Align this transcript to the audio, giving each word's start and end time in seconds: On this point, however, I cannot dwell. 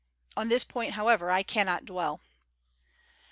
On 0.35 0.49
this 0.49 0.63
point, 0.63 0.93
however, 0.93 1.29
I 1.29 1.43
cannot 1.43 1.85
dwell. 1.85 2.21